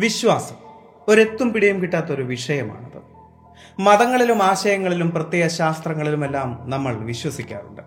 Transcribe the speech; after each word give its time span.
വിശ്വാസം 0.00 0.54
ഒരെത്തും 1.08 1.52
പിടിയും 1.52 1.82
കിട്ടാത്തൊരു 1.82 2.22
വിഷയമാണത്. 2.22 3.02
മതങ്ങളിലും 3.78 4.42
ആശയങ്ങളിലും 4.42 5.10
പ്രത്യയ 5.10 5.48
ശാസ്ത്രങ്ങളിലുമെല്ലാം 5.48 6.62
നമ്മൾ 6.64 6.94
വിശ്വസിക്കാറുണ്ട്. 6.94 7.82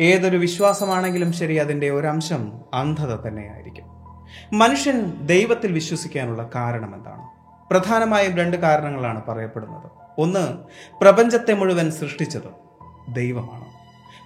ഏതൊരു 0.00 0.36
വിശ്വാസമാണെങ്കിലും 0.36 1.32
ശരി 1.32 1.54
അതിന്റെ 1.54 1.90
ഒരംശം 1.90 2.52
അന്ധത 2.74 3.26
തന്നെയായിരിക്കും. 3.26 3.84
മനുഷ്യൻ 4.58 5.26
ദൈവത്തിൽ 5.26 5.72
വിശ്വസിക്കാനുള്ള 5.72 6.50
കാരണം 6.54 6.94
എന്താണ്? 6.94 7.28
പ്രധാനമായും 7.70 8.36
രണ്ട് 8.36 8.56
കാരണങ്ങളാണ് 8.56 9.22
പറയപ്പെടുന്നത്. 9.28 9.90
ഒന്ന് 10.18 10.58
പ്രപഞ്ചത്തെ 11.00 11.54
മുഴുവൻ 11.54 11.90
സൃഷ്ടിച്ചത് 11.90 12.50
ദൈവമാണ്. 13.08 13.64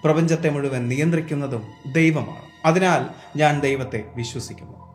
പ്രപഞ്ചത്തെ 0.04 0.48
മുഴുവൻ 0.48 0.88
നിയന്ത്രിക്കുന്നതും 0.88 1.62
ദൈവമാണ്. 1.92 2.66
അതിനാൽ 2.66 3.06
ഞാൻ 3.36 3.60
ദൈവത്തെ 3.60 4.04
വിശ്വസിക്കുന്നു. 4.16 4.87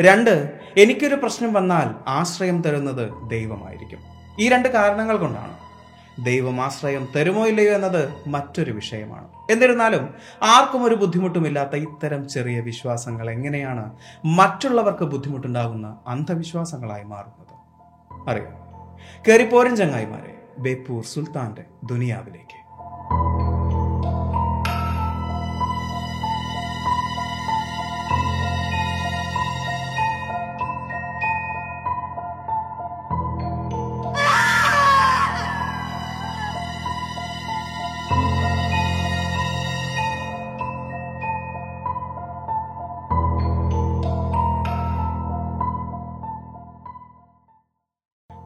രണ്ട് 0.00 0.60
എനിക്കൊരു 0.76 1.14
പ്രശ്നം 1.14 1.52
വന്നാൽ 1.52 2.10
ആശ്രയം 2.10 2.62
തരുന്നത് 2.62 3.30
ദൈവമായിരിക്കും. 3.30 3.98
ഈ 4.40 4.48
രണ്ട് 4.48 4.68
കാരണങ്ങൾ 4.68 5.16
കൊണ്ടാണ്. 5.16 5.58
ദൈവം 6.24 6.60
ആശ്രയം 6.60 7.08
തരുമോ 7.16 7.46
ഇല്ലയോ 7.46 7.74
എന്നത് 7.74 8.28
മറ്റൊരു 8.28 8.72
വിഷയമാണ്. 8.72 9.28
എന്നിരുന്നാലും 9.50 10.14
ആർക്കും 10.42 10.84
ഒരു 10.84 10.94
ബുദ്ധിമുട്ടുമില്ലാത്ത 10.94 11.76
ഇത്തരം 11.76 12.28
ചെറിയ 12.28 12.60
വിശ്വാസങ്ങൾ 12.60 13.30
എങ്ങനെയാണ് 13.30 13.96
മറ്റുള്ളവർക്ക് 14.24 15.04
ബുദ്ധിമുട്ടുണ്ടാകുന്ന 15.04 15.98
അന്ധവിശ്വാസങ്ങളായി 16.06 17.04
മാറുന്നത്? 17.04 17.54
അറിയാം. 18.30 18.64
കയറിപ്പോരൻ 19.28 19.76
ചങ്ങായിമാരെ 19.76 20.42
ബേപ്പൂർ 20.58 21.04
സുൽത്താന്റെ 21.04 21.64
ദുനിയാവിലേക്ക്. 21.84 22.63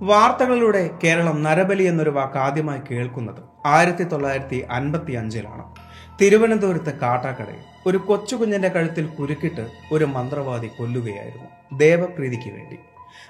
വാർത്തകളിലൂടെ 0.09 0.91
കേരളം 1.05 1.43
നരബലി 1.43 1.83
എന്നൊരു 1.83 2.11
വാക്ക് 2.11 2.39
ആദ്യമായി 2.39 2.81
കേൾക്കുന്നത് 2.91 3.41
ആയിരത്തി 3.67 4.05
തൊള്ളായിരത്തി 4.05 4.59
അൻപത്തി 4.71 5.13
അഞ്ചിലാണ് 5.13 5.65
തിരുവനന്തപുരത്തെ 6.21 6.93
കാട്ടാക്കടയിൽ 7.03 7.65
ഒരു 7.87 7.99
കൊച്ചുകുഞ്ഞിന്റെ 7.99 8.69
കഴുത്തിൽ 8.69 9.07
കുരുക്കിട്ട് 9.07 9.65
ഒരു 9.93 10.05
മന്ത്രവാദി 10.05 10.71
കൊല്ലുകയായിരുന്നു. 10.79 11.49
ദേവപ്രീതിക്ക് 11.79 12.51
വേണ്ടി. 12.55 12.79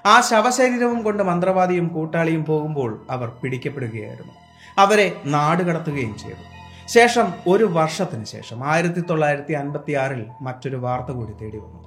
ആ 0.07 0.21
ശവശരീരവും 0.21 1.03
കൊണ്ട് 1.03 1.23
മന്ത്രവാദിയും 1.23 1.89
കൂട്ടാളിയും 1.89 2.45
പോകുമ്പോൾ 2.45 3.07
അവർ 3.11 3.29
പിടിക്കപ്പെടുകയായിരുന്നു. 3.43 4.35
അവരെ 4.79 5.09
നാടുകടത്തുകയും 5.27 6.15
ചെയ്തു. 6.19 6.45
ശേഷം 6.87 7.27
ഒരു 7.47 7.65
വർഷത്തിന് 7.65 8.25
ശേഷം 8.25 8.59
ആയിരത്തി 8.71 9.01
തൊള്ളായിരത്തി 9.01 9.53
അൻപത്തി 9.53 9.93
ആറിൽ 9.93 10.23
മറ്റൊരു 10.43 10.77
വാർത്ത 10.77 11.11
കൂടി 11.17 11.33
തേടി 11.33 11.59
വന്നു. 11.59 11.81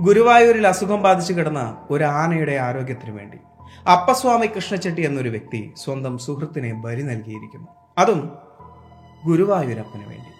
ഗുരുവായൂരിൽ 0.00 0.66
അസുഖം 0.66 1.02
ബാധിച്ചു 1.02 1.32
കിടന്ന 1.32 1.62
ഒരു 1.90 2.04
ആനയുടെ 2.04 2.56
ആരോഗ്യത്തിനു 2.68 3.12
വേണ്ടി. 3.12 3.38
അപ്പസ്വാമി 3.84 4.46
കൃഷ്ണച്ചെട്ടി 4.46 5.02
എന്നൊരു 5.02 5.28
വ്യക്തി 5.28 5.72
സ്വന്തം 5.76 6.18
സുഹൃത്തിനെ 6.18 6.72
ബലി 6.72 7.02
നൽകിയിരിക്കുന്നു. 7.02 7.68
അതും 7.98 8.38
ഗുരുവായൂരപ്പന് 9.26 10.00
വേണ്ടി. 10.00 10.36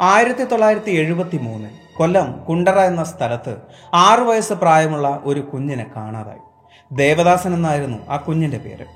ആയിരത്തി 0.00 0.44
തൊള്ളായിരത്തി 0.44 0.90
എഴുപത്തി 0.90 1.38
മൂന്നിൽ 1.38 1.70
കൊല്ലം 1.96 2.44
കുണ്ടറ 2.44 2.78
എന്ന 2.78 3.04
സ്ഥലത്ത് 3.04 3.56
ആറു 3.94 4.22
വയസ്സ് 4.22 4.52
പ്രായമുള്ള 4.52 5.20
ഒരു 5.24 5.40
കുഞ്ഞിനെ 5.40 5.86
കാണാതായി. 5.96 6.38
ദേവദാസൻ 6.92 7.54
എന്നായിരുന്നു 7.54 7.98
ആ 8.08 8.16
കുഞ്ഞിന്റെ 8.16 8.58
പേര്. 8.58 8.86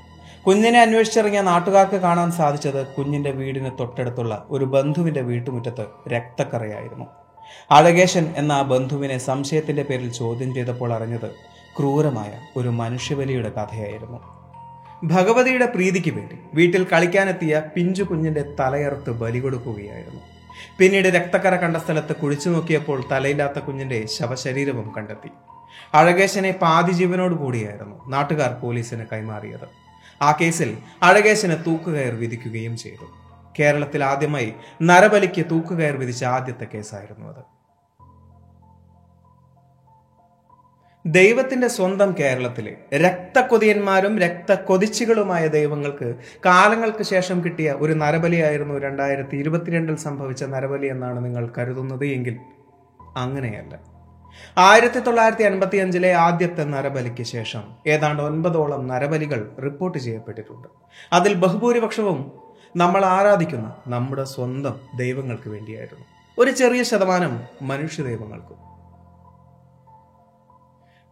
കുഞ്ഞിനെ 0.46 0.80
അന്വേഷിച്ചിറങ്ങിയ 0.80 1.40
നാട്ടുകാർക്ക് 1.40 1.96
കാണാൻ 1.96 2.32
സാധിച്ചത് 2.32 2.86
കുഞ്ഞിന്റെ 2.86 3.30
വീടിന് 3.30 3.70
തൊട്ടടുത്തുള്ള 3.80 4.46
ഒരു 4.50 4.64
ബന്ധുവിന്റെ 4.64 5.20
വീട്ടുമുറ്റത്ത് 5.20 5.86
രക്തക്കറയായിരുന്നു. 6.08 7.06
അഴകേശൻ 7.70 8.34
എന്ന 8.36 8.52
ആ 8.52 8.62
ബന്ധുവിനെ 8.62 9.18
സംശയത്തിന്റെ 9.18 9.82
പേരിൽ 9.82 10.12
ചോദ്യം 10.12 10.54
ചെയ്തപ്പോൾ 10.54 10.92
അറിഞ്ഞത് 10.92 11.55
ക്രൂരമായ 11.78 12.32
ഒരു 12.56 12.68
മനുഷ്യബലിയുടെ 12.68 13.48
കഥയായിരുന്നു. 13.48 14.18
ഭഗവതിയുടെ 15.04 15.66
പ്രീതിക്ക് 15.66 16.10
വേണ്ടി 16.10 16.36
വീട്ടിൽ 16.54 16.86
കളിക്കാനെത്തിയ 16.92 17.62
പിഞ്ചു 17.74 18.02
കുഞ്ഞിന്റെ 18.02 18.54
തലയറുത്ത് 18.60 19.10
ബലി 19.10 19.38
കൊടുക്കുകയായിരുന്നു. 19.38 20.20
പിന്നീട് 20.78 21.08
രക്തക്കര 21.08 21.56
കണ്ട 21.56 21.76
സ്ഥലത്ത് 21.76 22.16
കുഴിച്ചു 22.16 22.48
നോക്കിയപ്പോൾ 22.50 23.04
തലയില്ലാത്ത 23.12 23.58
കുഞ്ഞിന്റെ 23.58 24.06
ശവശരീരവും 24.06 24.92
കണ്ടെത്തി. 24.96 25.28
അഴകേശനെ 25.94 26.50
പാതി 26.50 26.92
ജീവനോട് 26.92 27.34
കൂടിയായിരുന്നു 27.34 28.10
നാട്ടുകാർ 28.10 28.52
പോലീസിന് 28.62 29.04
കൈമാറിയത്. 29.12 29.68
ആ 30.22 30.32
കേസിൽ 30.40 30.76
അഴകേശന് 31.02 31.56
തൂക്കുകയർ 31.66 32.14
വിധിക്കുകയും 32.14 32.76
ചെയ്തു. 32.76 33.06
കേരളത്തിൽ 33.58 34.04
ആദ്യമായി 34.04 34.52
നരബലിക്ക് 34.82 35.42
തൂക്കുകയർ 35.50 35.96
വിധിച്ച 35.96 36.24
ആദ്യത്തെ 36.24 36.66
കേസായിരുന്നു 36.74 37.26
അത്. 37.28 37.55
ദൈവത്തിന്റെ 41.06 41.68
സ്വന്തം 41.68 42.14
കേരളത്തിലെ 42.20 42.76
രക്തക്കൊതിയന്മാരും 42.94 44.18
രക്തക്കൊതിച്ചുകളുമായ 44.18 45.46
ദൈവങ്ങൾക്ക് 45.46 46.14
കാലങ്ങൾക്ക് 46.46 47.02
ശേഷം 47.02 47.44
കിട്ടിയ 47.44 47.72
ഒരു 47.72 47.92
നരബലിയായിരുന്നു 47.92 48.78
രണ്ടായിരത്തി 48.78 49.36
ഇരുപത്തിരണ്ടിൽ 49.36 49.96
സംഭവിച്ച 49.96 50.44
നരബലി 50.44 50.86
എന്നാണ് 50.86 51.24
നിങ്ങൾ 51.24 51.50
കരുതുന്നത് 51.58 52.04
എങ്കിൽ 52.04 52.38
അങ്ങനെയല്ല. 53.16 53.78
ആയിരത്തി 54.58 55.00
തൊള്ളായിരത്തി 55.00 55.42
അൻപത്തി 55.42 55.76
അഞ്ചിലെ 55.76 56.12
ആദ്യത്തെ 56.12 56.62
നരബലിക്ക് 56.62 57.22
ശേഷം 57.22 57.62
ഏതാണ്ട് 57.86 58.22
ഒൻപതോളം 58.22 58.86
നരബലികൾ 58.86 59.50
റിപ്പോർട്ട് 59.64 59.98
ചെയ്യപ്പെട്ടിട്ടുണ്ട്. 59.98 60.68
അതിൽ 61.12 61.34
ബഹുഭൂരിപക്ഷവും 61.34 62.32
നമ്മൾ 62.76 63.04
ആരാധിക്കുന്ന 63.04 63.76
നമ്മുടെ 63.86 64.24
സ്വന്തം 64.24 64.80
ദൈവങ്ങൾക്ക് 64.98 65.48
വേണ്ടിയായിരുന്നു. 65.48 66.04
ഒരു 66.38 66.50
ചെറിയ 66.50 66.82
ശതമാനം 66.82 67.40
മനുഷ്യ 67.62 68.02
ദൈവങ്ങൾക്കും 68.02 68.65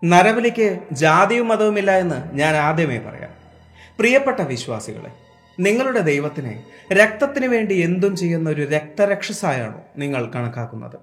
നരബലിക്ക് 0.05 0.79
ജാതിയും 0.93 1.49
മതവുമില്ല 1.49 1.91
എന്ന് 1.91 2.35
ഞാൻ 2.35 2.57
ആദ്യമേ 2.57 2.99
പറയാം. 2.99 3.31
പ്രിയപ്പെട്ട 3.99 4.41
വിശ്വാസികളെ 4.41 5.11
നിങ്ങളുടെ 5.61 6.01
ദൈവത്തിനെ 6.01 6.63
രക്തത്തിന് 6.93 7.47
വേണ്ടി 7.47 7.75
എന്തും 7.75 8.17
ചെയ്യുന്ന 8.17 8.51
ഒരു 8.51 8.63
രക്തരക്ഷസായാണോ 8.63 9.81
നിങ്ങൾ 9.97 10.31
കണക്കാക്കുന്നത്? 10.31 10.99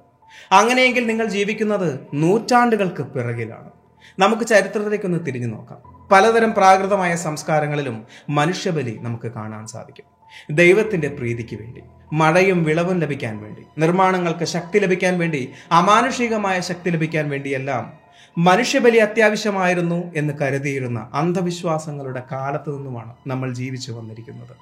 അങ്ങനെയെങ്കിൽ 0.51 1.07
നിങ്ങൾ 1.07 1.25
ജീവിക്കുന്നത് 1.25 1.99
നൂറ്റാണ്ടുകൾക്ക് 2.13 3.03
പിറകിലാണ്. 3.03 3.71
നമുക്ക് 4.19 4.43
ചരിത്രത്തിലേക്കൊന്ന് 4.43 5.25
തിരിഞ്ഞു 5.25 5.47
നോക്കാം. 5.47 6.07
പലതരം 6.11 6.53
പ്രാകൃതമായ 6.53 7.15
സംസ്കാരങ്ങളിലും 7.15 8.05
മനുഷ്യബലി 8.29 8.97
നമുക്ക് 9.01 9.31
കാണാൻ 9.31 9.67
സാധിക്കും. 9.67 10.05
ദൈവത്തിന്റെ 10.51 11.07
പ്രീതിക്ക് 11.07 11.61
വേണ്ടി 11.61 11.81
മഴയും 12.13 12.63
വിളവും 12.63 12.99
ലഭിക്കാൻ 12.99 13.43
വേണ്ടി 13.43 13.61
നിർമ്മാണങ്ങൾക്ക് 13.77 14.45
ശക്തി 14.45 14.79
ലഭിക്കാൻ 14.79 15.19
വേണ്ടി 15.19 15.51
അമാനുഷികമായ 15.71 16.59
ശക്തി 16.59 16.89
ലഭിക്കാൻ 16.89 17.29
വേണ്ടിയെല്ലാം 17.29 18.00
മനുഷ്യബലി 18.37 18.97
അത്യാവശ്യമായിരുന്നു 18.97 20.11
എന്ന് 20.15 20.33
കരുതിയിരുന്ന 20.41 21.09
അന്ധവിശ്വാസങ്ങളുടെ 21.13 22.23
കാലത്ത് 22.31 22.75
നിന്നുമാണ് 22.75 23.15
നമ്മൾ 23.27 23.53
ജീവിച്ചു 23.53 23.91
വന്നിരിക്കുന്നത്. 23.91 24.55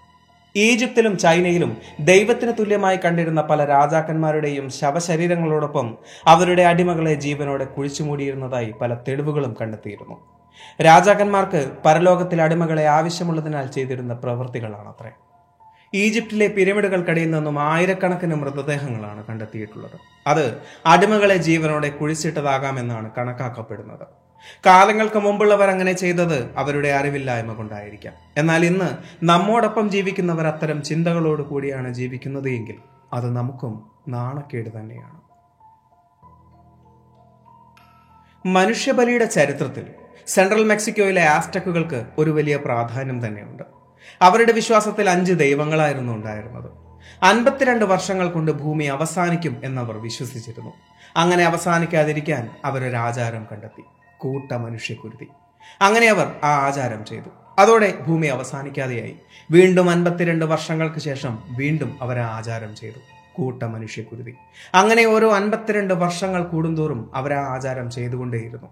ഈജിപ്തിലും 0.56 1.18
ചൈനയിലും 1.18 1.78
ദൈവത്തിന് 2.00 2.52
തുല്യമായി 2.60 3.00
കണ്ടിരുന്ന 3.06 3.42
പല 3.42 3.66
രാജാക്കന്മാരുടെയും 3.66 4.70
ശവശരീരങ്ങളോടൊപ്പം 4.70 5.98
അവരുടെ 6.26 6.62
അടിമകളെ 6.62 7.14
ജീവനോടെ 7.14 7.66
കുഴിച്ചുമൂടിയിരുന്നതായി 7.66 8.74
പല 8.82 8.94
തെളിവുകളും 8.94 9.56
കണ്ടെത്തിയിരുന്നു. 9.62 10.16
രാജാക്കന്മാർക്ക് 10.82 11.72
പരലോകത്തിൽ 11.86 12.42
അടിമകളെ 12.42 12.86
ആവശ്യമുള്ളതിനാൽ 12.86 13.68
ചെയ്തിരുന്ന 13.68 14.14
പ്രവൃത്തികളാണത്രേ. 14.14 15.12
ഈജിപ്തിലെ 15.94 16.48
പിരമിഡുകൾക്കടിയിൽ 16.48 17.32
നിന്നും 17.32 17.60
ആയിരക്കണക്കിന് 17.60 18.36
മൃതദേഹങ്ങളാണ് 18.36 19.26
കണ്ടെത്തിയിട്ടുള്ളത്. 19.26 19.98
അത് 20.28 20.62
അടിമകളെ 20.86 21.38
ജീവനോടെ 21.38 21.90
കുഴിച്ചിട്ടതാകാമെന്നാണ് 21.90 23.12
കണക്കാക്കപ്പെടുന്നത്. 23.18 24.08
കാലങ്ങൾക്ക് 24.66 25.20
മുമ്പുള്ളവർ 25.20 25.70
അങ്ങനെ 25.70 25.94
ചെയ്തത് 25.94 26.54
അവരുടെ 26.58 26.90
അറിവില്ലായ്മ 26.90 27.54
കൊണ്ടായിരിക്കാം. 27.54 28.14
എന്നാൽ 28.38 28.66
ഇന്ന് 28.66 28.90
നമ്മോടൊപ്പം 29.24 29.90
ജീവിക്കുന്നവർ 29.90 30.48
അത്തരം 30.48 30.84
ചിന്തകളോട് 30.84 31.42
കൂടിയാണ് 31.42 31.94
ജീവിക്കുന്നത് 31.94 32.50
എങ്കിൽ 32.50 32.78
അത് 33.14 33.36
നമുക്കും 33.36 33.92
നാണക്കേട് 34.08 34.70
തന്നെയാണ്. 34.80 35.20
മനുഷ്യബലിയുടെ 38.46 39.26
ചരിത്രത്തിൽ 39.26 39.86
സെൻട്രൽ 40.28 40.64
മെക്സിക്കോയിലെ 40.64 41.26
ആസ്റ്റക്കുകൾക്ക് 41.26 42.06
ഒരു 42.18 42.32
വലിയ 42.32 42.56
പ്രാധാന്യം 42.56 43.28
തന്നെയുണ്ട്. 43.28 43.79
അവരുടെ 44.22 44.52
വിശ്വാസത്തിൽ 44.52 45.10
അഞ്ച് 45.10 45.34
ദൈവങ്ങളായിരുന്നു 45.34 46.14
ഉണ്ടായിരുന്നത്. 46.14 46.70
അൻപത്തിരണ്ട് 47.24 47.86
വർഷങ്ങൾ 47.86 48.30
കൊണ്ട് 48.30 48.52
ഭൂമി 48.52 48.84
അവസാനിക്കും 48.84 49.62
എന്നവർ 49.64 49.98
വിശ്വസിച്ചിരുന്നു. 49.98 50.74
അങ്ങനെ 51.18 51.44
അവസാനിക്കാതിരിക്കാൻ 51.44 52.50
അവരൊരു 52.66 52.96
ആചാരം 52.96 53.48
കണ്ടെത്തി. 53.52 53.84
കൂട്ട 54.18 54.52
മനുഷ്യക്കുരുതി. 54.54 55.28
അങ്ങനെ 55.82 56.08
അവർ 56.08 56.36
ആ 56.44 56.50
ആചാരം 56.68 57.06
ചെയ്തു. 57.06 57.30
അതോടെ 57.60 57.94
ഭൂമി 58.08 58.28
അവസാനിക്കാതെയായി. 58.28 59.16
വീണ്ടും 59.52 59.90
അൻപത്തിരണ്ട് 59.90 60.46
വർഷങ്ങൾക്ക് 60.46 61.00
ശേഷം 61.00 61.40
വീണ്ടും 61.58 61.98
അവർ 62.02 62.20
ആ 62.20 62.38
ആചാരം 62.38 62.76
ചെയ്തു. 62.76 63.00
കൂട്ട 63.34 63.64
മനുഷ്യക്കുരുതി. 63.64 64.36
അങ്ങനെ 64.74 65.06
ഓരോ 65.06 65.32
അൻപത്തിരണ്ട് 65.32 65.94
വർഷങ്ങൾ 65.94 66.44
കൂടുന്തോറും 66.44 67.12
അവർ 67.14 67.34
ആ 67.34 67.56
ആചാരം 67.56 67.92
ചെയ്തുകൊണ്ടേയിരുന്നു. 67.92 68.68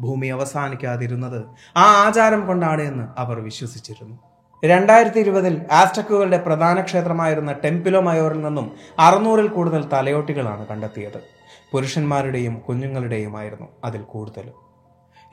ഭൂമി 0.00 0.26
അവസാനിക്കാതിരുന്നത് 0.26 1.44
ആ 1.76 2.06
ആചാരം 2.06 2.46
കൊണ്ടാണ് 2.46 2.82
എന്ന് 2.82 3.08
അവർ 3.18 3.40
വിശ്വസിച്ചിരുന്നു. 3.40 4.29
രണ്ടായിരത്തി 4.64 5.20
ഇരുപതിൽ 5.20 5.60
ആസ്റ്റക്കുകളുടെ 5.72 6.38
പ്രധാന 6.38 6.80
ക്ഷേത്രമായിരുന്ന 6.80 7.52
ടെമ്പിലോ 7.52 8.00
മയോറിൽ 8.00 8.40
നിന്നും 8.40 8.72
അറുന്നൂറിൽ 8.98 9.48
കൂടുതൽ 9.48 9.88
തലയോട്ടികളാണ് 9.92 10.66
കണ്ടെത്തിയത്. 10.66 11.22
പുരുഷന്മാരുടെയും 11.72 12.58
കുഞ്ഞുങ്ങളുടെയുമായിരുന്നു 12.58 13.68
അതിൽ 13.84 14.00
കൂടുതൽ. 14.00 14.52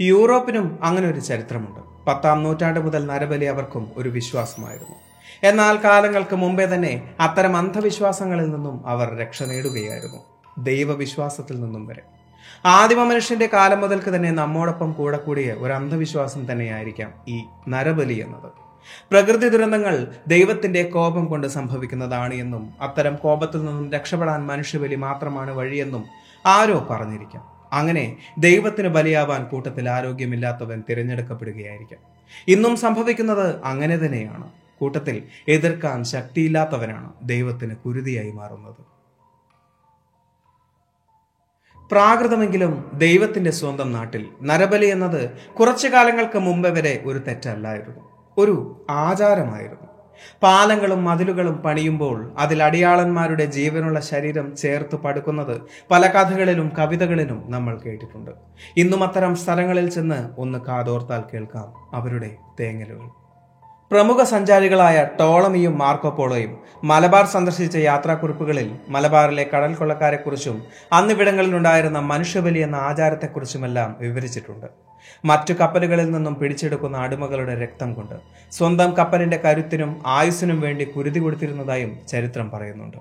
യൂറോപ്പിനും 0.01 0.79
അങ്ങനെ 0.83 1.09
ഒരു 1.09 1.19
ചരിത്രമുണ്ട്. 1.19 1.79
പത്താം 2.07 2.44
നൂറ്റാണ്ട് 2.44 2.79
മുതൽ 2.79 3.06
നരബലി 3.06 3.45
അവർക്കും 3.45 3.91
ഒരു 3.97 4.09
വിശ്വാസമായിരുന്നു. 4.09 4.95
എന്നാൽ 5.44 5.77
കാലങ്ങൾക്ക് 5.83 6.35
മുമ്പേ 6.35 6.65
തന്നെ 6.65 7.13
അത്തരം 7.19 7.57
അന്ധവിശ്വാസങ്ങളിൽ 7.57 8.45
നിന്നും 8.45 8.88
അവർ 8.88 9.18
രക്ഷ 9.19 9.44
നേടുകയായിരുന്നു. 9.44 10.18
ദൈവവിശ്വാസത്തിൽ 10.57 11.62
നിന്നും 11.62 11.88
വരെ. 11.88 12.01
ആദിമ 12.65 13.03
മനുഷ്യന്റെ 13.03 13.50
കാലം 13.53 13.81
മുതൽക്ക് 13.81 14.09
തന്നെ 14.09 14.31
നമ്മോടൊപ്പം 14.31 14.91
കൂടെ 14.91 15.18
കൂടിയ 15.18 15.53
ഒരു 15.53 15.74
അന്ധവിശ്വാസം 15.74 16.51
തന്നെയായിരിക്കാം 16.51 17.13
ഈ 17.27 17.44
നരബലി 17.68 18.13
എന്നത്. 18.13 18.66
പ്രകൃതി 19.12 19.50
ദുരന്തങ്ങൾ 19.50 20.07
ദൈവത്തിന്റെ 20.28 20.84
കോപം 20.84 21.25
കൊണ്ട് 21.25 21.48
സംഭവിക്കുന്നതാണ് 21.48 22.34
എന്നും 22.34 22.74
അത്തരം 22.81 23.16
കോപത്തിൽ 23.16 23.57
നിന്നും 23.57 23.92
രക്ഷപ്പെടാൻ 23.92 24.45
മനുഷ്യബലി 24.45 24.95
മാത്രമാണ് 24.95 25.51
വഴിയെന്നും 25.51 26.06
ആരോ 26.45 26.88
പറഞ്ഞിരിക്കാം. 26.89 27.57
അങ്ങനെ 27.74 28.18
ദൈവത്തിന് 28.39 28.88
ബലിയാവാൻ 28.88 29.44
കൂട്ടത്തിൽ 29.44 29.89
ആരോഗ്യമില്ലാത്തവൻ 29.89 30.84
തിരഞ്ഞെടുക്കപ്പെടുകയായിരിക്കാം. 30.89 32.00
ഇന്നും 32.48 32.78
സംഭവിക്കുന്നത് 32.78 33.63
അങ്ങനെ 33.63 33.98
തന്നെയാണ്. 33.98 34.51
കൂട്ടത്തിൽ 34.80 35.24
എതിർക്കാൻ 35.48 36.04
ശക്തിയില്ലാത്തവനാണ് 36.04 37.13
ദൈവത്തിന് 37.24 37.75
കുരുതിയായി 37.75 38.31
മാറുന്നത്. 38.31 38.98
പ്രാകൃതമെങ്കിലും 41.92 42.92
ദൈവത്തിന്റെ 42.94 43.51
സ്വന്തം 43.51 43.92
നാട്ടിൽ 43.92 44.28
നരബലി 44.44 44.86
എന്നത് 44.86 45.30
കുറച്ചു 45.60 45.88
കാലങ്ങൾക്ക് 45.88 46.39
മുമ്പ് 46.39 46.69
വരെ 46.69 47.04
ഒരു 47.06 47.19
തെറ്റല്ലായിരുന്നു. 47.19 48.16
ഒരു 48.38 48.86
ആചാരമായിരുന്നു. 48.89 49.88
പാലങ്ങളും 50.44 51.04
മതിലുകളും 51.06 51.57
പണിയുമ്പോൾ 51.57 52.34
അതിൽ 52.38 52.63
അടിയാളന്മാരുടെ 52.63 53.45
ജീവനുള്ള 53.45 54.00
ശരീരം 54.00 54.56
ചേർത്ത് 54.56 54.95
പടുക്കുന്നത് 54.95 55.62
പല 55.92 56.07
കഥകളിലും 56.07 56.72
കവിതകളിലും 56.78 57.44
നമ്മൾ 57.48 57.80
കേട്ടിട്ടുണ്ട്. 57.86 58.31
ഇന്നും 58.78 59.04
അത്തരം 59.04 59.36
സ്ഥലങ്ങളിൽ 59.36 59.89
ചെന്ന് 59.89 60.19
ഒന്ന് 60.38 60.60
കാതോർത്താൽ 60.60 61.24
കേൾക്കാം 61.34 61.95
അവരുടെ 61.95 62.31
തേങ്ങലുകൾ. 62.60 63.26
പ്രമുഖ 63.92 64.24
സഞ്ചാരികളായ 64.24 65.07
ടോളമിയും 65.19 65.78
മാർക്കോപോളോയും 65.78 66.57
മലബാർ 66.84 67.25
സന്ദർശിച്ച 67.25 67.78
യാത്രാക്കുറിപ്പുകളിൽ 67.78 68.75
മലബാറിലെ 68.88 69.45
കടൽ 69.54 69.75
കൊള്ളക്കാരെക്കുറിച്ചും 69.75 70.63
അന്നിവിടങ്ങളിലുണ്ടായിരുന്ന 70.94 72.00
മനുഷ്യബലി 72.00 72.60
എന്ന 72.60 72.75
ആചാരത്തെക്കുറിച്ചുമെല്ലാം 72.75 73.95
വിവരിച്ചിട്ടുണ്ട്. 74.00 74.68
മറ്റു 75.25 75.54
കപ്പലുകളിൽ 75.54 76.12
നിന്നും 76.12 76.36
പിടിച്ചെടുക്കുന്ന 76.36 76.98
അടിമകളുടെ 76.98 77.62
രക്തം 77.63 77.94
കൊണ്ട് 77.94 78.16
സ്വന്തം 78.51 78.94
കപ്പലിന്റെ 78.98 79.39
കരുത്തിനും 79.45 80.01
ആയുസ്സിനും 80.06 80.62
വേണ്ടി 80.62 80.84
കുരുതി 80.86 81.19
കൊടുത്തിരുന്നതായും 81.19 82.00
ചരിത്രം 82.07 82.51
പറയുന്നുണ്ട്. 82.51 82.98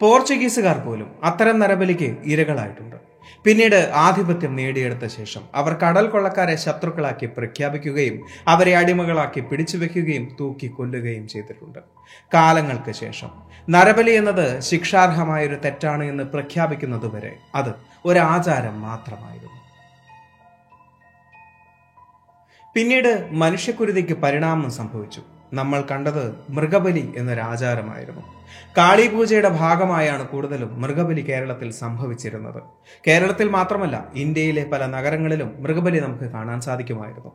പോർച്ചുഗീസുകാർ 0.00 0.78
പോലും 0.78 1.10
അത്തരം 1.24 1.58
നരബലിക്ക് 1.58 2.16
ഇരകളായിട്ടുണ്ട്. 2.24 2.96
പിന്നീട് 3.44 3.90
ആധിപത്യം 3.94 4.56
നേടിയെടുത്ത 4.56 5.06
ശേഷം 5.06 5.42
അവർ 5.54 5.72
കടൽ 5.72 6.06
കൊള്ളക്കാരെ 6.06 6.56
ശത്രുക്കളാക്കി 6.56 7.26
പ്രഖ്യാപിക്കുകയും 7.26 8.16
അവരെ 8.48 8.76
അടിമകളാക്കി 8.76 9.40
പിടിച്ചു 9.40 9.76
വയ്ക്കുകയും 9.76 10.36
തൂക്കി 10.40 10.66
കൊല്ലുകയും 10.66 11.28
ചെയ്തിട്ടുണ്ട്. 11.28 11.78
കാലങ്ങൾക്ക് 12.34 12.92
ശേഷം 12.92 13.30
നരബലി 13.70 14.10
എന്നത് 14.10 14.60
ശിക്ഷാർഹമായൊരു 14.60 15.54
തെറ്റാണ് 15.64 16.04
എന്ന് 16.04 16.24
പ്രഖ്യാപിക്കുന്നതുവരെ 16.24 17.36
അത് 17.54 17.72
ഒരു 18.06 18.18
ആചാരം 18.18 18.80
മാത്രമായിരുന്നു. 18.80 19.60
പിന്നീട് 22.74 23.28
മനുഷ്യക്കുരുതിക്ക് 23.32 24.14
പരിണാമം 24.14 24.70
സംഭവിച്ചു. 24.72 25.22
നമ്മൾ 25.54 25.84
കണ്ടത് 25.90 26.24
മൃഗബലി 26.50 27.12
എന്നൊരു 27.16 27.40
ആചാരമായിരുന്നു 27.40 28.20
കാളിപൂജയുടെ 28.78 29.48
ഭാഗമായാണ് 29.48 30.28
കൂടുതലും 30.28 30.82
മൃഗബലി 30.82 31.20
കേരളത്തിൽ 31.20 31.70
സംഭവിച്ചിരുന്നത്. 31.70 32.62
കേരളത്തിൽ 33.06 33.48
മാത്രമല്ല 33.48 33.96
ഇന്ത്യയിലെ 34.14 34.64
പല 34.72 34.86
നഗരങ്ങളിലും 34.86 35.50
മൃഗബലി 35.60 36.00
നമുക്ക് 36.00 36.24
കാണാൻ 36.24 36.60
സാധിക്കുമായിരുന്നു. 36.60 37.32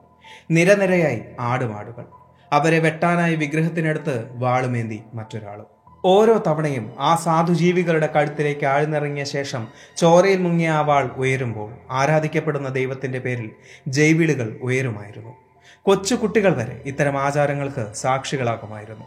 നിരനിരയായി 0.51 1.21
ആടുമാടുകൾ. 1.39 2.05
അവരെ 2.53 2.79
വെട്ടാനായി 2.79 3.35
വിഗ്രഹത്തിനടുത്ത് 3.35 4.15
വാളുമേന്തി 4.37 5.01
മറ്റൊരാളും. 5.13 5.65
ഓരോ 6.05 6.43
തവണയും 6.47 6.85
ആ 6.99 7.15
സാധുജീവികളുടെ 7.15 8.09
കഴുത്തിലേക്ക് 8.15 8.65
ആഴ്ന്നിറങ്ങിയ 8.65 9.23
ശേഷം 9.23 9.67
ചോരയിൽ 9.97 10.41
മുങ്ങിയ 10.41 10.69
ആ 10.69 10.81
വാൾ 10.81 11.05
ഉയരുമ്പോൾ 11.15 11.71
ആരാധിക്കപ്പെടുന്ന 11.91 12.69
ദൈവത്തിന്റെ 12.69 13.19
പേരിൽ 13.19 13.51
ജൈവിളികൾ 13.87 14.59
ഉയരുമായിരുന്നു. 14.61 15.48
കൊച്ചു 15.83 16.15
കുട്ടികൾ 16.15 16.53
വരെ 16.53 16.81
ഇത്തരം 16.85 17.19
ആചാരങ്ങൾക്ക് 17.19 17.93
സാക്ഷികളാകുമായിരുന്നു. 17.93 19.05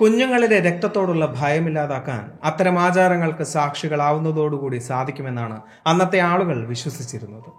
കുഞ്ഞുങ്ങളിലെ 0.00 0.60
രക്തത്തോടുള്ള 0.60 1.34
ഭയമില്ലാതാക്കാൻ 1.38 2.30
അത്തരം 2.44 2.78
ആചാരങ്ങൾക്ക് 2.78 3.42
സാക്ഷികളാവുന്നതോടുകൂടി 3.42 4.78
സാധിക്കുമെന്നാണ് 4.78 5.60
അന്നത്തെ 5.86 6.18
ആളുകൾ 6.18 6.66
വിശ്വസിച്ചിരുന്നത്. 6.66 7.50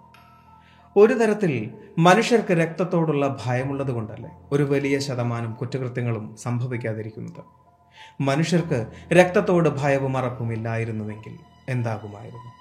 ഒരു 0.96 1.12
തരത്തിൽ 1.12 1.70
മനുഷ്യർക്ക് 1.98 2.52
രക്തത്തോടുള്ള 2.52 3.38
ഭയമുള്ളത് 3.44 3.90
കൊണ്ടല്ലേ 3.90 4.30
ഒരു 4.52 4.62
വലിയ 4.62 4.98
ശതമാനം 4.98 5.52
കുറ്റകൃത്യങ്ങളും 5.52 6.36
സംഭവിക്കാതിരിക്കുന്നത്? 6.36 7.44
മനുഷ്യർക്ക് 8.20 8.86
രക്തത്തോട് 9.12 9.68
ഭയവും 9.68 10.16
അറപ്പും 10.16 10.52
ഇല്ലായിരുന്നുവെങ്കിൽ 10.52 11.38
എന്താകുമായിരുന്നു? 11.68 12.52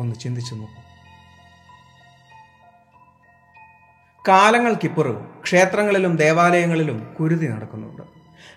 ഒന്ന് 0.00 0.14
ചിന്തിച്ചു 0.14 0.54
നോക്കൂ. 0.54 0.85
കാലങ്ങൾക്കിപ്പുറവും 4.28 5.24
ക്ഷേത്രങ്ങളിലും 5.44 6.16
ദേവാലയങ്ങളിലും 6.16 6.98
കുരുതി 7.18 7.46
നടക്കുന്നുണ്ട്. 7.48 8.02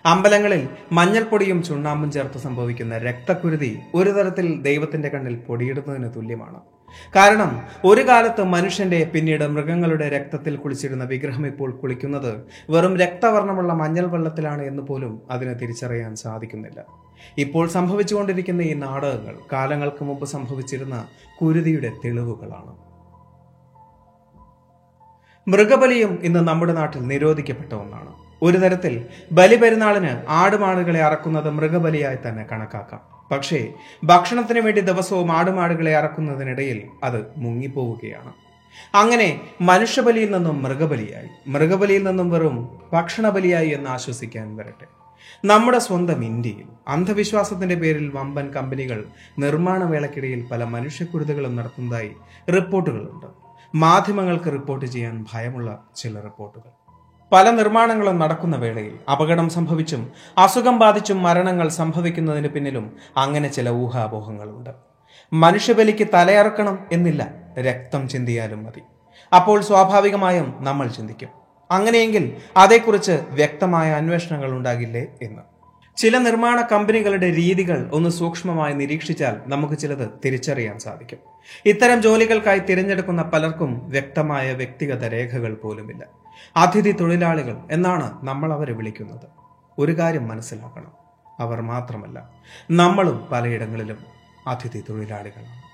അമ്പലങ്ങളിൽ 0.04 0.68
മഞ്ഞൾപ്പൊടിയും 0.92 1.62
ചുണ്ണാമ്പും 1.62 2.12
ചേർത്ത് 2.12 2.38
സംഭവിക്കുന്ന 2.38 2.98
രക്തക്കുരുതി 2.98 3.78
ഒരു 3.94 4.10
തരത്തിൽ 4.10 4.62
ദൈവത്തിന്റെ 4.62 5.08
കണ്ണിൽ 5.08 5.36
പൊടിയിടുന്നതിന് 5.48 6.08
തുല്യമാണ്. 6.16 6.60
കാരണം 7.16 7.50
ഒരു 7.84 8.02
കാലത്ത് 8.08 8.42
മനുഷ്യന്റെ 8.44 9.10
പിന്നീട് 9.14 9.44
മൃഗങ്ങളുടെ 9.44 10.08
രക്തത്തിൽ 10.08 10.56
കുളിച്ചിരുന്ന 10.56 11.04
വിഗ്രഹം 11.04 11.46
ഇപ്പോൾ 11.46 11.70
കുളിക്കുന്നത് 11.82 12.32
വെറും 12.70 12.96
രക്തവർണമുള്ള 12.96 13.72
മഞ്ഞൾ 13.72 14.06
വെള്ളത്തിലാണ് 14.06 14.62
എന്ന് 14.62 14.82
പോലും 14.82 15.22
അതിനെ 15.30 15.52
തിരിച്ചറിയാൻ 15.52 16.16
സാധിക്കുന്നില്ല. 16.16 16.80
ഇപ്പോൾ 17.38 17.68
സംഭവിച്ചുകൊണ്ടിരിക്കുന്ന 17.68 18.62
ഈ 18.62 18.74
നാടകങ്ങൾ 18.74 19.36
കാലങ്ങൾക്ക് 19.52 20.04
മുമ്പ് 20.04 20.26
സംഭവിച്ചിരുന്ന 20.26 20.98
കുരുതിയുടെ 21.40 21.92
തെളിവുകളാണ്. 22.04 22.89
മൃഗബലിയും 25.48 26.18
ഇന്ന് 26.22 26.40
നമ്മുടെ 26.40 26.72
നാട്ടിൽ 26.72 27.00
നിരോധിക്കപ്പെട്ട 27.00 27.72
ഒന്നാണ്. 27.72 28.12
ഒരു 28.42 28.56
തരത്തിൽ 28.56 29.06
ബലിപെരുന്നാളിന് 29.32 30.22
ആടുമാടുകളെ 30.28 31.00
അറക്കുന്നത് 31.02 31.50
മൃഗബലിയായി 31.50 32.18
തന്നെ 32.28 32.46
കണക്കാക്കാം. 32.52 33.00
പക്ഷേ 33.30 33.72
ഭക്ഷണത്തിന് 34.04 34.60
വേണ്ടി 34.60 34.80
ദിവസവും 34.80 35.32
ആടുമാടുകളെ 35.32 35.96
അറക്കുന്നതിനിടയിൽ 35.96 36.82
അത് 37.04 37.26
മുങ്ങിപ്പോവുകയാണ്. 37.36 38.32
അങ്ങനെ 38.94 39.40
മനുഷ്യബലിയിൽ 39.60 40.32
നിന്നും 40.32 40.62
മൃഗബലിയായി. 40.62 41.28
മൃഗബലിയിൽ 41.46 42.02
നിന്നും 42.04 42.30
വെറും 42.30 42.80
ഭക്ഷണബലിയായി 42.92 43.68
എന്ന് 43.68 43.90
ആശ്വസിക്കാൻ 43.90 44.56
വരട്ടെ. 44.56 44.86
നമ്മുടെ 45.44 45.78
സ്വന്തം 45.78 46.24
ഇന്ത്യയിൽ 46.24 46.64
അന്ധവിശ്വാസത്തിന്റെ 46.88 47.74
പേരിൽ 47.74 48.10
വമ്പൻ 48.14 48.48
കമ്പനികൾ 48.48 49.04
നിർമ്മാണ 49.38 49.84
വേളക്കിടയിൽ 49.84 50.46
പല 50.52 50.64
മനുഷ്യക്കുരുതകളും 50.64 51.56
നടത്തുന്നതായി 51.56 52.12
റിപ്പോർട്ടുകളുണ്ട്. 52.50 53.39
മാധ്യമങ്ങൾക്ക് 53.74 54.52
റിപ്പോർട്ട് 54.52 54.86
ചെയ്യാൻ 54.86 55.26
ഭയമുള്ള 55.32 55.84
ചില 55.96 56.20
റിപ്പോർട്ടുകൾ. 56.20 56.70
പല 57.32 57.50
നിർമ്മാണങ്ങളും 57.50 58.18
നടക്കുന്ന 58.18 58.56
വേളയിൽ 58.56 58.98
അപകടം 59.10 59.48
സംഭവിച്ചും 59.48 60.12
അസുഖം 60.38 60.78
ബാധിച്ചും 60.78 61.22
മരണങ്ങൾ 61.22 61.68
സംഭവിക്കുന്നതിന് 61.68 62.48
പിന്നിലും 62.48 62.96
അങ്ങനെ 63.16 63.48
ചില 63.48 63.70
ഊഹാപോഹങ്ങളുണ്ട്. 63.70 64.70
മനുഷ്യബലിക്ക് 65.32 66.06
തലയറക്കണം 66.14 66.86
എന്നില്ല 66.92 67.32
രക്തം 67.60 68.08
ചിന്തിയാലും 68.08 68.64
മതി. 68.64 68.80
അപ്പോൾ 69.36 69.60
സ്വാഭാവികമായും 69.60 70.54
നമ്മൾ 70.60 70.88
ചിന്തിക്കും. 70.88 71.28
അങ്ങനെയെങ്കിൽ 71.70 72.36
അതേക്കുറിച്ച് 72.56 73.12
വ്യക്തമായ 73.12 73.92
അന്വേഷണങ്ങൾ 73.92 74.50
ഉണ്ടാകില്ലേ 74.50 75.06
എന്ന്. 75.22 75.49
ചില 76.00 76.18
നിർമ്മാണ 76.18 76.60
കമ്പനികളുടെ 76.60 77.34
രീതികൾ 77.34 77.90
ഒന്ന് 77.92 78.10
സൂക്ഷ്മമായി 78.10 78.72
നിരീക്ഷിച്ചാൽ 78.72 79.36
നമുക്ക് 79.46 79.74
ചിലത് 79.74 80.10
തിരിച്ചറിയാൻ 80.24 80.78
സാധിക്കും. 80.78 81.18
ഇത്തരം 81.66 82.02
ജോലികൾക്കായി 82.02 82.58
തിരഞ്ഞെടുക്കുന്ന 82.58 83.22
പലർക്കും 83.22 83.90
വ്യക്തമായ 83.90 84.52
വ്യക്തിഗത 84.52 85.04
രേഖകൾ 85.04 85.54
പോലുമില്ല. 85.54 86.06
അതിഥി 86.56 86.90
തൊഴിലാളികൾ 86.90 87.56
എന്നാണ് 87.70 88.26
നമ്മൾ 88.26 88.52
അവരെ 88.52 88.72
വിളിക്കുന്നത്. 88.72 89.28
ഒരു 89.78 89.98
കാര്യം 89.98 90.28
മനസ്സിലാക്കണം. 90.28 90.92
അവർ 91.40 91.60
മാത്രമല്ല 91.60 92.30
നമ്മളും 92.70 93.26
പലയിടങ്ങളിലും 93.32 93.98
അതിഥി 94.46 94.80
തൊഴിലാളികളാണ്. 94.90 95.70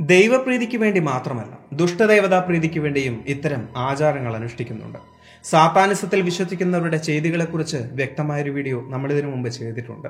ദൈവപ്രീതിക്ക് 0.00 0.76
വേണ്ടി 0.76 1.00
മാത്രമല്ല 1.00 1.58
ദുഷ്ടദേവതാ 1.72 2.38
പ്രീതിക്ക് 2.38 2.80
വേണ്ടിയും 2.80 3.24
ഇത്തരം 3.26 3.68
ആചാരങ്ങൾ 3.76 4.36
അനുഷ്ഠിക്കുന്നുണ്ട്. 4.36 5.17
സാത്താനിസത്തിൽ 5.50 6.20
വിശ്വസിക്കുന്നവരുടെ 6.28 6.96
ചെയ്തികളെക്കുറിച്ച് 6.96 7.78
വ്യക്തമായൊരു 7.98 8.50
വീഡിയോ 8.50 8.78
നമ്മൾ 8.92 9.12
ഇതിനു 9.12 9.28
മുമ്പ് 9.32 9.48
ചെയ്തിട്ടുണ്ട്. 9.48 10.08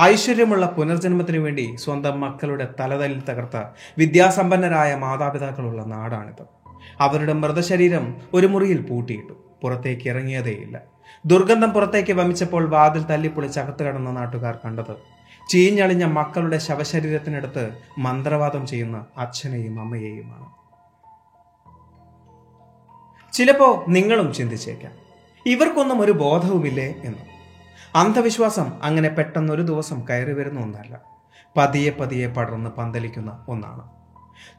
ഐശ്വര്യമുള്ള 0.00 0.66
പുനർജന്മത്തിനു 0.66 1.38
വേണ്ടി 1.38 1.76
സ്വന്തം 1.76 2.20
മക്കളുടെ 2.20 2.66
തലതലിൽ 2.80 3.20
തകർത്ത 3.28 3.56
വിദ്യാസമ്പന്നരായ 3.98 4.90
മാതാപിതാക്കളുള്ള 4.94 5.82
നാടാണിത്. 5.94 6.44
അവരുടെ 7.00 7.32
മൃതശരീരം 7.32 8.14
ഒരു 8.34 8.46
മുറിയിൽ 8.46 8.80
പൂട്ടിയിട്ടു. 8.90 9.34
പുറത്തേക്ക് 9.62 10.08
ഇറങ്ങിയതേയില്ല 10.08 10.76
ദുർഗന്ധം 11.26 11.70
പുറത്തേക്ക് 11.70 12.12
വമിച്ചപ്പോൾ 12.12 12.64
വാതിൽ 12.68 13.02
തല്ലിപ്പൊളിച്ച് 13.02 13.60
അകത്ത് 13.60 13.82
കടന്ന 13.82 14.10
നാട്ടുകാർ 14.10 14.58
കണ്ടത്. 14.64 14.94
ചീഞ്ഞളിഞ്ഞ 15.50 16.04
മക്കളുടെ 16.04 16.58
ശവശരീരത്തിനടുത്ത് 16.58 17.64
മന്ത്രവാദം 17.98 18.66
ചെയ്യുന്ന 18.66 19.04
അച്ഛനെയും 19.18 19.80
അമ്മയെയുമാണ്. 19.80 20.57
ചിലപ്പോ 23.32 23.84
നിങ്ങളും 23.88 24.34
ചിന്തിച്ചേക്കാം. 24.34 24.92
ഇവർക്കൊന്നും 25.46 26.00
ഒരു 26.00 26.12
ബോധവുമില്ലേ 26.12 26.94
എന്ന്. 27.04 27.18
അന്ധവിശ്വാസം 27.94 28.82
അങ്ങനെ 28.82 29.08
പെട്ടെന്നൊരു 29.08 29.62
ദിവസം 29.62 30.02
കയറി 30.10 30.32
വരുന്ന 30.32 30.60
ഒന്നല്ല. 30.60 31.00
പതിയെ 31.56 31.90
പതിയെ 31.90 32.26
പടർന്ന് 32.26 32.70
പന്തലിക്കുന്ന 32.70 33.44
ഒന്നാണ്. 33.48 33.98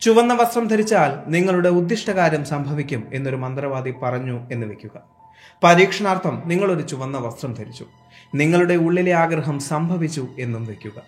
ചുവന്ന 0.01 0.33
വസ്ത്രം 0.33 0.67
ധരിച്ചാൽ 0.67 1.29
നിങ്ങളുടെ 1.29 1.69
ഉദ്ദിഷ്ടകാര്യം 1.69 2.45
സംഭവിക്കും 2.45 3.07
എന്നൊരു 3.13 3.35
മന്ത്രവാദി 3.35 3.93
പറഞ്ഞു 4.03 4.47
എന്ന് 4.51 4.67
വെക്കുക. 4.67 5.01
പരീക്ഷണാർത്ഥം 5.63 6.41
നിങ്ങളൊരു 6.45 6.81
ചുവന്ന 6.81 7.17
വസ്ത്രം 7.17 7.53
ധരിച്ചു. 7.53 7.85
നിങ്ങളുടെ 8.35 8.73
ഉള്ളിലെ 8.73 9.13
ആഗ്രഹം 9.13 9.59
സംഭവിച്ചു 9.59 10.27
എന്നും 10.39 10.65
വെക്കുക. 10.65 11.01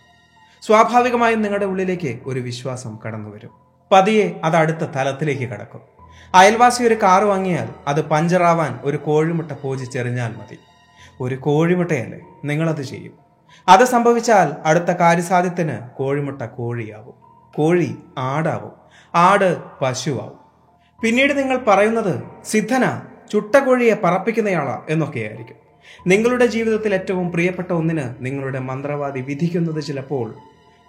സ്വാഭാവികമായും 0.61 1.41
നിങ്ങളുടെ 1.41 1.65
ഉള്ളിലേക്ക് 1.65 2.19
ഒരു 2.25 2.39
വിശ്വാസം 2.39 2.99
കടന്നു 3.05 3.29
വരും 3.29 3.49
പതിയെ 3.91 4.41
അത് 4.43 4.55
അടുത്ത 4.55 4.77
തലത്തിലേക്ക് 4.77 5.49
കടക്കും. 5.49 6.00
അയൽവാസി 6.35 6.83
ഒരു 6.83 6.93
കാറ് 6.93 7.23
വാങ്ങിയാൽ 7.23 7.69
അത് 7.87 8.09
പഞ്ചറാവാൻ 8.09 8.79
ഒരു 8.83 8.97
കോഴിമുട്ട 8.97 9.51
പൂജിച്ചെറിഞ്ഞാൽ 9.51 10.31
മതി. 10.31 10.57
ഒരു 11.21 11.35
കോഴിമുട്ടയല്ലേ? 11.35 12.19
നിങ്ങളത് 12.45 12.81
ചെയ്യും. 12.81 13.13
അത് 13.67 13.85
സംഭവിച്ചാൽ 13.85 14.53
അടുത്ത 14.65 14.91
കാര്യസാധ്യത്തിന് 14.91 15.89
കോഴിമുട്ട 15.97 16.41
കോഴിയാവും. 16.41 17.13
കോഴി 17.55 17.95
ആടാവും. 18.17 18.71
ആട് 19.15 19.57
പശുവാവും. 19.81 20.41
പിന്നീട് 21.01 21.37
നിങ്ങൾ 21.37 21.57
പറയുന്നത് 21.57 22.23
സിദ്ധന 22.45 23.01
ചുട്ട 23.31 23.55
കോഴിയെ 23.55 23.95
പറപ്പിക്കുന്നയാളാ 24.03 24.81
എന്നൊക്കെയായിരിക്കും. 24.89 25.55
നിങ്ങളുടെ 26.07 26.45
ജീവിതത്തിൽ 26.45 26.93
ഏറ്റവും 26.93 27.31
പ്രിയപ്പെട്ട 27.31 27.71
ഒന്നിന് 27.71 28.03
നിങ്ങളുടെ 28.19 28.59
മന്ത്രവാദി 28.59 29.19
വിധിക്കുന്നത് 29.19 29.83
ചിലപ്പോൾ 29.83 30.35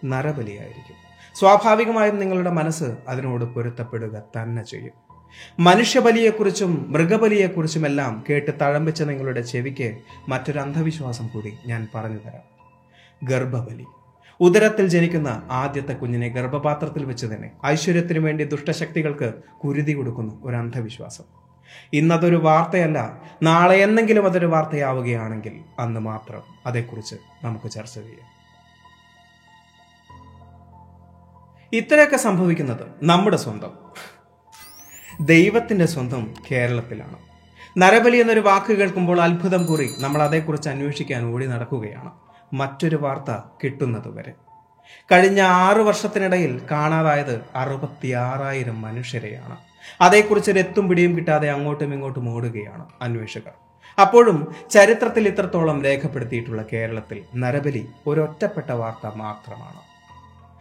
നരബലിയായിരിക്കും. 0.04 0.96
സ്വാഭാവികമായും 1.34 2.18
നിങ്ങളുടെ 2.18 2.50
മനസ്സ് 2.50 2.84
അതിനോട് 3.08 3.44
പൊരുത്തപ്പെടുക 3.44 4.22
തന്നെ 4.36 4.64
ചെയ്യും. 4.64 5.11
മനുഷ്യബലിയെക്കുറിച്ചും 5.58 6.92
മൃഗബലിയെക്കുറിച്ചുമെല്ലാം 6.92 8.24
കേട്ട് 8.30 8.50
തഴമ്പിച്ച 8.60 9.02
നിങ്ങളുടെ 9.02 9.40
ചെവിക്ക് 9.40 9.98
മറ്റൊരു 10.28 10.58
അന്ധവിശ്വാസം 10.58 11.28
കൂടി 11.28 11.58
ഞാൻ 11.66 11.88
പറഞ്ഞു 11.94 12.18
തരാം. 12.18 12.52
ഗർഭബലി. 13.22 13.84
ഉദരത്തിൽ 14.40 14.86
ജനിക്കുന്ന 14.86 15.42
ആദ്യത്തെ 15.50 15.92
കുഞ്ഞിനെ 15.92 16.28
ഗർഭപാത്രത്തിൽ 16.28 17.04
വെച്ച് 17.04 17.26
തന്നെ 17.26 17.50
ഐശ്വര്യത്തിനു 17.66 18.20
വേണ്ടി 18.20 18.44
ദുഷ്ടശക്തികൾക്ക് 18.44 19.32
കുരുതി 19.64 19.92
കൊടുക്കുന്ന 19.92 20.38
ഒരു 20.42 20.56
അന്ധവിശ്വാസം. 20.56 21.24
ഇന്നതൊരു 21.92 22.36
വാർത്തയല്ല 22.36 23.22
നാളെ 23.42 23.76
എന്തെങ്കിലും 23.76 24.26
അതൊരു 24.26 24.46
വാർത്തയാവുകയാണെങ്കിൽ 24.46 25.60
അന്ന് 25.78 26.00
മാത്രം 26.00 26.42
അതേക്കുറിച്ച് 26.66 27.14
നമുക്ക് 27.44 27.70
ചർച്ച 27.70 27.94
ചെയ്യാം. 27.94 28.32
ഇത്രയൊക്കെ 31.72 32.16
സംഭവിക്കുന്നത് 32.16 32.86
നമ്മുടെ 33.02 33.36
സ്വന്തം 33.36 33.70
ദൈവത്തിന്റെ 35.20 35.86
സ്വന്തം 35.86 36.34
കേരളത്തിലാണ്. 36.50 37.16
നരബലി 37.78 38.16
എന്നൊരു 38.16 38.40
വാക്ക് 38.40 38.72
കേൾക്കുമ്പോൾ 38.72 39.20
അത്ഭുതം 39.20 39.66
കുറി 39.66 39.94
നമ്മൾ 39.98 40.22
അതേക്കുറിച്ച് 40.22 40.68
അന്വേഷിക്കാൻ 40.68 41.24
ഓടി 41.24 41.46
നടക്കുകയാണ്. 41.46 42.10
മറ്റൊരു 42.54 42.96
വാർത്ത 42.96 43.44
കിട്ടുന്നതുവരെ 43.64 44.32
കഴിഞ്ഞ 45.12 45.40
ആറ് 45.40 45.76
വർഷത്തിനിടയിൽ 45.76 46.60
കാണാതായത് 46.70 47.40
അറുപത്തിയാറായിരം 47.54 48.82
മനുഷ്യരെയാണ്. 48.82 49.56
അതേക്കുറിച്ച് 50.00 50.50
ഒരു 50.50 50.58
എത്തും 50.58 50.88
പിടിയും 50.88 51.16
കിട്ടാതെ 51.16 51.50
അങ്ങോട്ടും 51.50 51.94
ഇങ്ങോട്ടും 51.94 52.34
ഓടുകയാണ് 52.34 52.86
അന്വേഷകർ. 53.02 53.52
അപ്പോഴും 54.00 54.54
ചരിത്രത്തിൽ 54.70 55.28
ഇത്രത്തോളം 55.28 55.84
രേഖപ്പെടുത്തിയിട്ടുള്ള 55.84 56.64
കേരളത്തിൽ 56.72 57.24
നരബലി 57.34 57.88
ഒരൊറ്റപ്പെട്ട 58.06 58.72
വാർത്ത 58.72 59.14
മാത്രമാണ്. 59.14 59.91